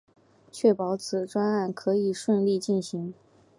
[0.51, 3.13] 确保此专案可以顺利进行